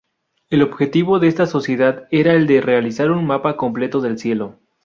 [0.49, 4.57] El objetivo de esta sociedad era el de realizar un mapa completo del cielo.